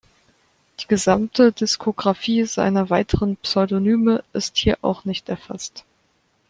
Die 0.79 0.87
gesamte 0.87 1.51
Diskographie 1.51 2.45
seiner 2.45 2.89
weiteren 2.89 3.37
Pseudonyme 3.37 4.23
ist 4.33 4.57
hier 4.57 4.79
auch 4.81 5.05
nicht 5.05 5.29
erfasst. 5.29 5.85